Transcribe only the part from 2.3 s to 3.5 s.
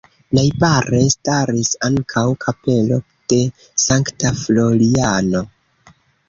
kapelo de